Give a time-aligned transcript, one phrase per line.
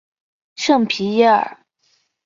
[0.55, 1.65] 圣皮耶尔。